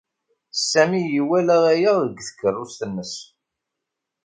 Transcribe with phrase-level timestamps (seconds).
[0.69, 3.13] Sami iwala aya seg tkeṛṛust-nnes.